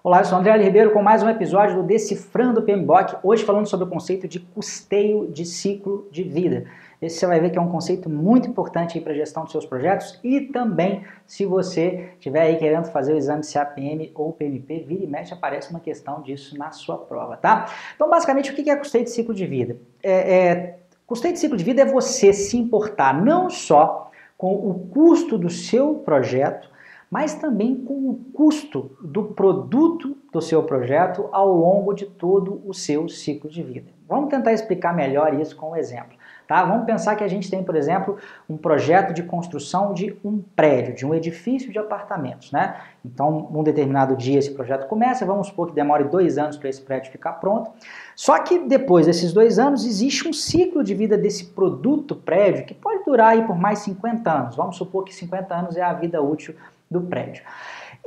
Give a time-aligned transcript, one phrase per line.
[0.00, 0.56] Olá, eu sou André.
[0.56, 5.26] Ribeiro com mais um episódio do Decifrando PMBOK, hoje falando sobre o conceito de custeio
[5.26, 6.66] de ciclo de vida.
[7.02, 9.66] Esse você vai ver que é um conceito muito importante para a gestão dos seus
[9.66, 15.02] projetos e também se você estiver aí querendo fazer o exame CAPM ou PMP, vira
[15.02, 17.66] e mexe aparece uma questão disso na sua prova, tá?
[17.96, 19.78] Então, basicamente, o que é custeio de ciclo de vida?
[20.00, 24.74] É, é, custeio de ciclo de vida é você se importar não só com o
[24.92, 26.70] custo do seu projeto,
[27.10, 32.74] mas também com o custo do produto do seu projeto ao longo de todo o
[32.74, 33.90] seu ciclo de vida.
[34.06, 36.17] Vamos tentar explicar melhor isso com um exemplo.
[36.48, 36.64] Tá?
[36.64, 38.16] Vamos pensar que a gente tem, por exemplo,
[38.48, 42.50] um projeto de construção de um prédio, de um edifício de apartamentos.
[42.50, 42.74] Né?
[43.04, 46.80] Então, num determinado dia esse projeto começa, vamos supor que demore dois anos para esse
[46.80, 47.70] prédio ficar pronto.
[48.16, 52.72] Só que depois desses dois anos existe um ciclo de vida desse produto prédio que
[52.72, 54.56] pode durar aí por mais 50 anos.
[54.56, 56.54] Vamos supor que 50 anos é a vida útil
[56.90, 57.42] do prédio.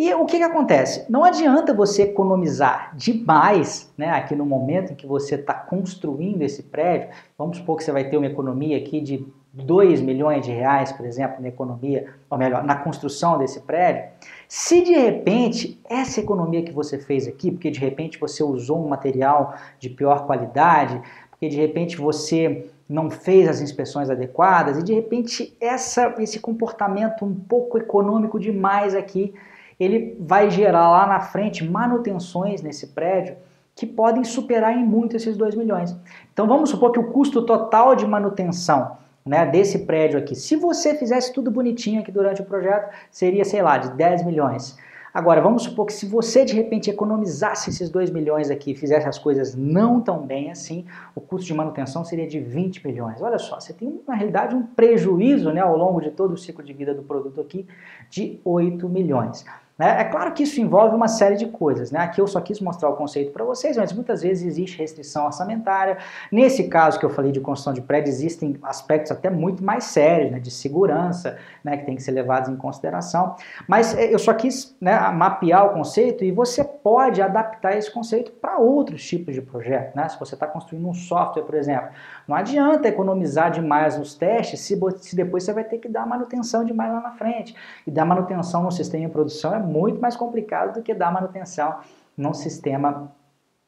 [0.00, 1.04] E o que, que acontece?
[1.10, 6.62] Não adianta você economizar demais né, aqui no momento em que você está construindo esse
[6.62, 7.10] prédio.
[7.36, 11.04] Vamos supor que você vai ter uma economia aqui de 2 milhões de reais, por
[11.04, 14.04] exemplo, na economia, ou melhor, na construção desse prédio.
[14.48, 18.88] Se de repente essa economia que você fez aqui, porque de repente você usou um
[18.88, 24.94] material de pior qualidade, porque de repente você não fez as inspeções adequadas e de
[24.94, 29.34] repente essa, esse comportamento um pouco econômico demais aqui,
[29.80, 33.36] ele vai gerar lá na frente manutenções nesse prédio
[33.74, 35.96] que podem superar em muito esses 2 milhões.
[36.32, 40.94] Então vamos supor que o custo total de manutenção né, desse prédio aqui, se você
[40.94, 44.76] fizesse tudo bonitinho aqui durante o projeto, seria, sei lá, de 10 milhões.
[45.12, 49.08] Agora, vamos supor que se você de repente economizasse esses 2 milhões aqui e fizesse
[49.08, 50.84] as coisas não tão bem assim,
[51.16, 53.20] o custo de manutenção seria de 20 milhões.
[53.20, 56.62] Olha só, você tem na realidade um prejuízo né, ao longo de todo o ciclo
[56.62, 57.66] de vida do produto aqui
[58.08, 59.44] de 8 milhões.
[59.80, 59.98] Né?
[59.98, 61.90] É claro que isso envolve uma série de coisas.
[61.90, 62.00] Né?
[62.00, 65.96] Aqui eu só quis mostrar o conceito para vocês, mas muitas vezes existe restrição orçamentária.
[66.30, 70.32] Nesse caso que eu falei de construção de prédio, existem aspectos até muito mais sérios,
[70.32, 70.38] né?
[70.38, 71.78] de segurança, né?
[71.78, 73.36] que tem que ser levados em consideração.
[73.66, 78.32] Mas é, eu só quis né, mapear o conceito e você pode adaptar esse conceito
[78.32, 79.96] para outros tipos de projeto.
[79.96, 80.06] Né?
[80.10, 81.88] Se você está construindo um software, por exemplo,
[82.28, 86.66] não adianta economizar demais nos testes se, se depois você vai ter que dar manutenção
[86.66, 87.56] demais lá na frente.
[87.86, 91.78] E dar manutenção no sistema de produção é muito mais complicado do que dar manutenção
[92.16, 93.12] num sistema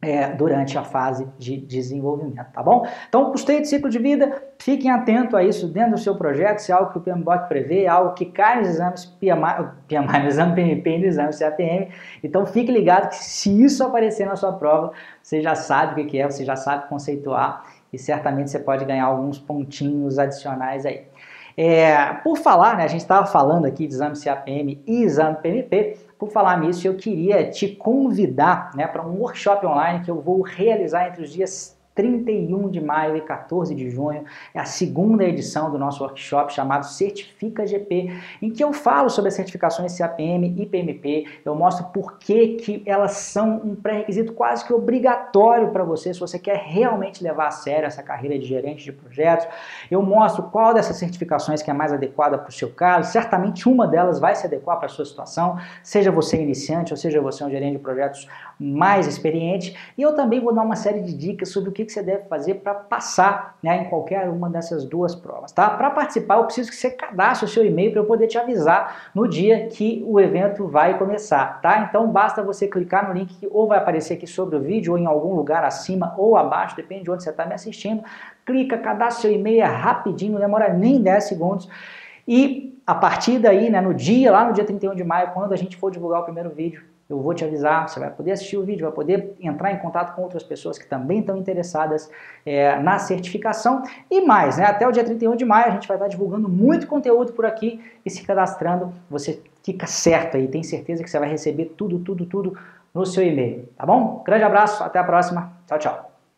[0.00, 2.86] é, durante a fase de desenvolvimento, tá bom?
[3.08, 6.70] Então, custeio de ciclo de vida, fiquem atentos a isso dentro do seu projeto, se
[6.70, 10.54] é algo que o PMBOK prevê, é algo que cai nos exames PMI, no exame
[10.54, 11.88] PMP no exame CAPM,
[12.22, 16.20] então fique ligado que se isso aparecer na sua prova, você já sabe o que
[16.20, 21.06] é, você já sabe conceituar e certamente você pode ganhar alguns pontinhos adicionais aí.
[21.60, 25.96] É, por falar, né, a gente estava falando aqui de exame CAPM e exame PMP,
[26.16, 30.40] por falar nisso, eu queria te convidar né, para um workshop online que eu vou
[30.40, 34.22] realizar entre os dias 31 de maio e 14 de junho.
[34.54, 39.30] É a segunda edição do nosso workshop chamado Certifica GP, em que eu falo sobre
[39.30, 41.26] as certificações CAPM e PMP.
[41.44, 46.20] Eu mostro por que, que elas são um pré-requisito quase que obrigatório para você, se
[46.20, 49.48] você quer realmente levar a sério essa carreira de gerente de projetos.
[49.90, 53.10] Eu mostro qual dessas certificações que é mais adequada para o seu caso.
[53.10, 57.20] Certamente uma delas vai se adequar para a sua situação, seja você iniciante ou seja
[57.20, 59.76] você um gerente de projetos mais experiente.
[59.98, 62.24] E eu também vou dar uma série de dicas sobre o que que você deve
[62.28, 65.50] fazer para passar né, em qualquer uma dessas duas provas.
[65.50, 65.68] Tá?
[65.70, 69.10] Para participar, eu preciso que você cadastre o seu e-mail para eu poder te avisar
[69.14, 71.60] no dia que o evento vai começar.
[71.60, 71.80] Tá?
[71.80, 74.98] Então basta você clicar no link que ou vai aparecer aqui sobre o vídeo ou
[74.98, 78.04] em algum lugar acima ou abaixo, depende de onde você está me assistindo.
[78.46, 81.68] Clica, cadastre seu e-mail, é rapidinho, não demora nem 10 segundos.
[82.26, 85.56] E a partir daí, né, no dia, lá no dia 31 de maio, quando a
[85.56, 88.64] gente for divulgar o primeiro vídeo, eu vou te avisar, você vai poder assistir o
[88.64, 92.10] vídeo, vai poder entrar em contato com outras pessoas que também estão interessadas
[92.44, 94.64] é, na certificação e mais, né?
[94.64, 97.80] Até o dia 31 de maio a gente vai estar divulgando muito conteúdo por aqui
[98.04, 102.26] e se cadastrando, você fica certo aí, tem certeza que você vai receber tudo, tudo,
[102.26, 102.58] tudo
[102.92, 104.22] no seu e-mail, tá bom?
[104.24, 106.17] Grande abraço, até a próxima, tchau, tchau.